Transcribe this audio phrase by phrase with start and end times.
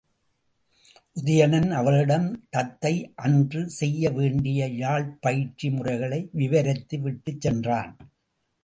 [1.17, 3.11] உதயணன் அவளிடம் தத்தை
[3.15, 7.93] அன்று செய்ய வேண்டிய யாழ்ப் பயிற்சி முறைகளை விவரித்து விட்டுச் சென்றான்.